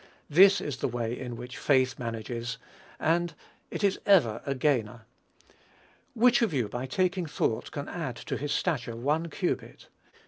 [0.31, 2.57] This is the way in which faith manages,
[2.99, 3.35] and
[3.69, 5.01] it is ever a gainer.
[6.15, 9.89] "Which of you, by taking thought, can add to his stature one cubit?"